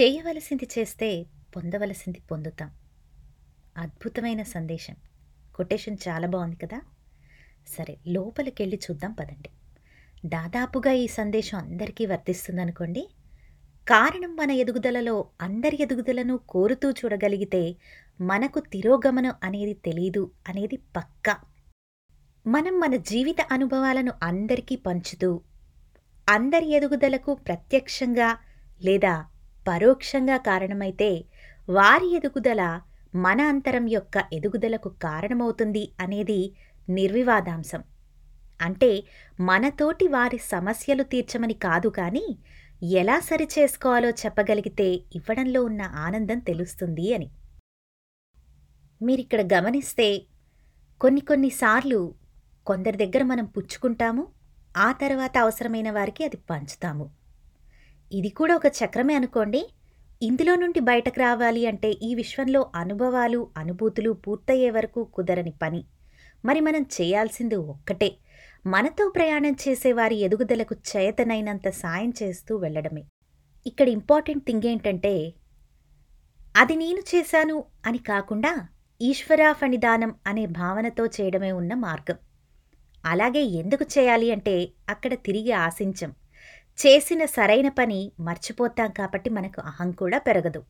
చేయవలసింది 0.00 0.68
చేస్తే 0.78 1.26
పొందవలసింది 1.56 2.20
పొందుతాం. 2.20 2.70
అద్భుతమైన 3.76 4.42
సందేశం. 4.42 4.96
కొటేషన్ 5.54 5.96
చాలా 6.08 6.28
బాగుంది 6.28 6.56
కదా? 6.56 6.80
సరే 7.68 7.98
లోపలికెళ్ళి 8.06 8.80
చూద్దాం 8.90 9.12
పదండి. 9.12 9.50
దాదాపుగా 10.26 10.92
ఈ 10.92 11.06
సందేశం 11.06 11.58
అందరికీ 11.58 12.06
వర్తిస్తుందనుకోండి. 12.06 13.08
కారణం 13.88 14.36
మన 14.36 14.50
ఎదుగుదలలో 14.50 15.28
అందరి 15.40 15.78
ఎదుగుదలను 15.82 16.36
కోరుతూ 16.36 16.90
చూడగలిగితే 16.90 17.76
మనకు 18.20 18.60
తిరోగమనం 18.60 19.32
అనేది 19.42 19.74
తెలీదు 19.74 20.30
అనేది 20.48 20.76
పక్కా. 20.76 21.36
మనం 22.46 22.80
మన 22.80 22.96
జీవిత 22.96 23.36
అనుభవాలను 23.52 24.12
అందరికీ 24.22 24.76
పంచుతూ 24.76 25.40
అందరి 26.28 26.70
ఎదుగుదలకు 26.70 27.34
ప్రత్యక్షంగా 27.34 28.38
లేదా 28.84 29.26
పరోక్షంగా 29.68 30.36
కారణమైతే 30.36 31.10
వారి 31.68 32.16
ఎదుగుదల 32.16 32.62
మన 33.14 33.40
అంతరం 33.40 33.86
యొక్క 33.88 34.24
ఎదుగుదలకు 34.32 34.88
కారణమవుతుంది 34.88 35.92
అనేది 36.00 36.40
నిర్వివాదాంశం. 36.88 37.84
అంటే 38.60 38.90
మనతోటి 39.40 40.08
వారి 40.08 40.38
సమస్యలు 40.38 41.02
తీర్చమని 41.02 41.54
కాదు 41.54 41.88
కానీ 41.88 42.26
ఎలా 42.92 43.20
సరిచేసుకోవాలో 43.20 44.10
చెప్పగలిగితే 44.10 44.88
ఇవ్వడంలో 45.14 45.64
ఉన్న 45.64 45.82
ఆనందం 45.82 46.38
తెలుస్తుంది 46.38 47.14
అని. 47.14 47.28
మీరిక్కడ 49.02 49.42
గమనిస్తే 49.54 50.08
కొన్ని 51.00 51.20
కొన్నిసార్లు 51.20 52.14
కొందరి 52.66 52.96
దగ్గర 53.06 53.22
మనం 53.22 53.44
పుచ్చుకుంటాము 53.44 54.22
ఆ 54.76 54.92
తర్వాత 54.92 55.38
అవసరమైన 55.38 55.90
వారికి 55.90 56.24
అది 56.24 56.38
పంచుతాము. 56.50 57.06
ఇది 58.12 58.28
కూడా 58.28 58.56
ఒక 58.56 58.66
చక్రమే 58.66 59.14
అనుకోండి. 59.14 59.68
ఇందులో 60.22 60.56
నుండి 60.56 60.80
బయటకు 60.80 61.20
రావాలి 61.20 61.66
అంటే 61.66 61.90
ఈ 61.90 62.14
విశ్వంలో 62.14 62.70
అనుభవాలు 62.74 63.50
అనుభూతులు 63.56 64.10
పూర్తయ్యే 64.10 64.70
వరకు 64.70 65.04
కుదరని 65.04 65.52
పని. 65.62 65.84
మరి 66.44 66.60
మనం 66.60 66.82
చేయాల్సింది 66.82 67.54
ఒక్కటే. 67.54 68.12
మనతో 68.66 69.08
ప్రయాణం 69.08 69.52
చేసేవారి 69.52 70.16
ఎదుగుదలకు 70.16 70.74
చేతనైనంత 70.74 71.68
సాయం 71.68 72.12
చేస్తూ 72.22 72.56
వెళ్ళడమే. 72.56 73.04
ఇక్కడ 73.66 73.88
ఇంపార్టెంట్ 73.88 74.44
థింగ్ 74.44 74.66
ఏంటంటే 74.66 75.34
అది 76.56 76.76
నేను 76.76 77.02
చేశాను 77.14 77.64
అని 77.86 77.98
కాకుండా 77.98 78.68
ఈశ్వరా 79.00 79.52
ఫణిదానం 79.52 80.14
అనే 80.26 80.46
భావనతో 80.46 81.06
చేయడమే 81.06 81.52
ఉన్న 81.52 81.74
మార్గం. 81.74 82.16
అలాగే 83.06 83.42
ఎందుకు 83.42 83.84
చేయాలి 83.98 84.32
అంటే 84.32 84.68
అక్కడ 84.88 85.14
తిరిగి 85.14 85.52
ఆశించం. 85.52 86.14
చేసిన 86.78 87.24
సరైన 87.24 87.68
పని 87.68 88.12
మర్చిపోతాం 88.20 88.90
కాబట్టి 88.90 89.30
మనకు 89.30 89.60
అహం 89.60 89.92
కూడా 89.92 90.18
పెరగదు. 90.18 90.62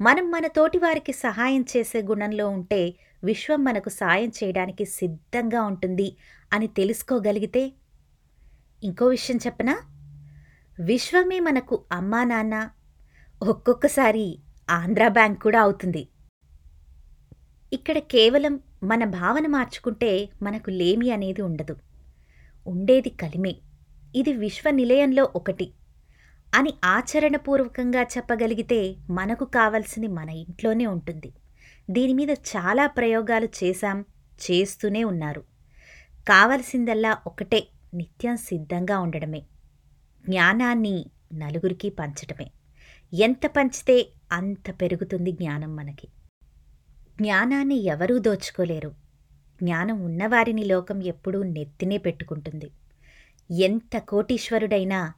మనం 0.00 0.30
మన 0.30 0.46
తోటి 0.46 0.78
వారికి 0.78 1.12
సహాయం 1.12 1.64
చేసే 1.76 2.02
గుణంలో 2.02 2.48
ఉంటే 2.48 2.94
విశ్వం 3.24 3.64
మనకు 3.64 3.88
సాయం 3.88 4.32
చేయడానికి 4.44 4.84
సిద్ధంగా 4.84 5.62
ఉంటుంది 5.62 6.16
అని 6.52 6.66
తెలుసుకోగలిగితే 6.66 7.72
ఇంకో 8.82 9.06
విషయం 9.06 9.38
చెప్పనా? 9.46 9.74
విశ్వమే 10.78 11.40
మనకు 11.40 11.84
అమ్మా 11.92 12.24
నాన్న 12.24 12.70
ఒక్కొక్కసారి 13.42 14.38
ఆంధ్రా 14.70 15.08
బ్యాంక్ 15.08 15.42
కూడా 15.42 15.60
అవుతుంది. 15.60 16.08
ఇక్కడ 17.72 17.98
కేవలం 17.98 18.60
మన 18.84 19.04
భావన 19.04 19.46
మార్చుకుంటే 19.46 20.30
మనకు 20.42 20.70
లేమి 20.70 21.10
అనేది 21.10 21.42
ఉండదు. 21.42 21.76
ఉండేది 22.66 23.10
కలిమే. 23.10 23.54
ఇది 24.16 24.32
విశ్వ 24.32 24.70
నిలయంలో 24.70 25.32
ఒకటి. 25.36 25.72
అని 26.54 26.74
ఆచరణపూర్వకంగా 26.84 28.02
చెప్పగలిగితే 28.02 28.96
మనకు 29.10 29.44
కావలసింది 29.44 30.08
మన 30.08 30.30
ఇంట్లోనే 30.30 30.86
ఉంటుంది. 30.86 31.32
దీని 31.90 32.14
మీద 32.14 32.30
చాలా 32.30 32.86
ప్రయోగాలు 32.86 33.48
చేశాం 33.64 34.04
చేస్తూనే 34.50 35.04
ఉన్నారు. 35.04 35.40
కావలసిందల్లా 36.28 37.18
ఒకటే 37.26 37.68
నిత్యం 37.94 38.36
సిద్ధంగా 38.36 38.98
ఉండడమే. 38.98 39.42
జ్ఞానాన్ని 40.28 41.06
నలుగురికి 41.34 41.90
పంచటమే. 41.90 42.50
ఎంత 43.14 43.46
పంచితే 43.46 44.08
అంత 44.32 44.70
పెరుగుతుంది 44.82 45.32
జ్ఞానం 45.32 45.76
మనకి. 45.76 46.08
జ్ఞానాన్ని 47.20 47.74
ఎవరూ 47.74 48.18
దోచుకోలేరు. 48.18 48.94
జ్ఞానం 49.62 50.00
ఉన్నవారిని 50.00 50.64
లోకం 50.64 51.02
ఎప్పుడూ 51.02 51.42
నెత్తినే 51.42 51.98
పెట్టుకుంటుంది. 51.98 52.70
ఎంత 53.50 53.98
కోటీశ్వరుడైనా 53.98 55.12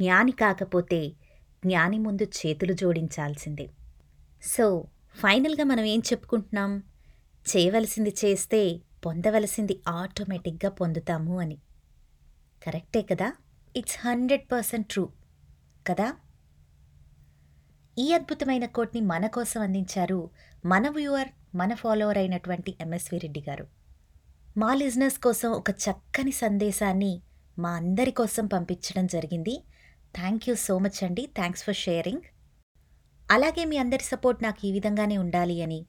జ్ఞాని 0.00 0.32
కాకపోతే 0.32 1.08
జ్ఞాని 1.64 1.98
ముందు 1.98 2.22
చేతులు 2.22 2.72
జోడించాల్సిందే. 2.72 3.70
సో 4.42 4.86
ఫైనల్గా 5.14 5.64
మనం 5.64 5.84
ఏం 5.84 6.00
చెప్పుకుంటున్నాం? 6.00 6.78
చేయవలసింది 7.56 8.14
చేస్తే 8.24 8.80
పొందవలసింది 9.06 9.80
ఆటోమేటిక్గా 9.88 10.70
పొందుతాము 10.70 11.40
అని. 11.40 11.58
కరెక్టే 12.62 13.02
కదా? 13.02 13.32
ఇట్స్ 13.76 14.06
హండ్రెడ్ 14.06 14.52
పర్సెంట్ 14.52 14.88
ట్రూ 14.88 15.08
కదా? 15.86 16.14
ఈ 17.98 18.12
అద్భుతమైన 18.12 18.64
కోట్ని 18.66 19.00
మన 19.00 19.26
కోసం 19.26 19.60
అందించారు 19.60 20.30
మన 20.66 20.88
వ్యూవర్ 20.88 21.28
మన 21.54 21.74
ఫాలోవర్ 21.74 22.18
అయినటువంటి 22.18 22.76
ఎంఎస్వి 22.80 23.18
రెడ్డి 23.18 23.44
గారు. 23.48 23.66
మా 24.56 24.74
లిజినెస్ 24.74 25.18
కోసం 25.18 25.50
ఒక 25.50 25.70
చక్కని 25.70 26.32
సందేశాన్ని 26.32 27.22
మా 27.62 27.70
అందరి 27.80 28.12
కోసం 28.20 28.46
పంపించడం 28.46 29.06
జరిగింది. 29.14 29.54
థ్యాంక్ 30.16 30.44
యూ 30.48 30.54
సో 30.66 30.74
మచ్ 30.84 30.98
అండి. 31.06 31.22
థ్యాంక్స్ 31.38 31.64
ఫర్ 31.66 31.78
షేరింగ్ 31.84 32.24
అలాగే 33.28 33.62
మీ 33.70 33.76
అందరి 33.82 34.04
సపోర్ట్ 34.12 34.40
నాకు 34.46 34.60
ఈ 34.68 34.72
విధంగానే 34.72 35.16
ఉండాలి 35.24 35.56
అని. 35.66 35.80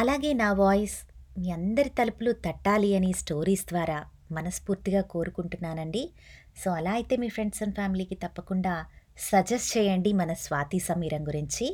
అలాగే 0.00 0.32
నా 0.42 0.52
వాయిస్ 0.62 0.98
మీ 1.38 1.48
అందరి 1.58 1.90
తలుపులు 1.98 2.32
తట్టాలి 2.46 2.90
అని 2.98 3.10
స్టోరీస్ 3.22 3.64
ద్వారా 3.72 3.98
మనస్ఫూర్తిగా 4.36 5.02
కోరుకుంటున్నానండి. 5.14 6.02
సో 6.60 6.68
అలా 6.78 6.92
అయితే 6.98 7.16
మీ 7.22 7.28
ఫ్రెండ్స్ 7.36 7.62
అండ్ 7.64 7.76
ఫ్యామిలీకి 7.78 8.16
తప్పకుండా 8.24 8.74
సజెస్ట్ 9.30 9.70
చేయండి 9.76 10.12
మన 10.20 10.32
స్వాతి 10.44 10.78
సమీరం 10.88 11.24
గురించి. 11.30 11.66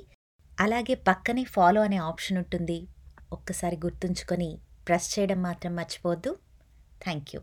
అలాగే 0.61 0.95
పక్కనే 1.09 1.45
ఫాలో 1.57 1.83
అనే 1.89 1.99
ఆప్షన్ 2.11 2.39
ఉంటుంది. 2.39 2.79
ఒక్కసారి 3.33 3.77
గుర్తుంచుకొని 3.85 4.51
ప్రెస్ 4.87 5.09
చేయడం 5.15 5.41
మాత్రం 5.49 5.73
మర్చిపోవద్దు. 5.77 6.33
Thank 7.05 7.31
you 7.35 7.41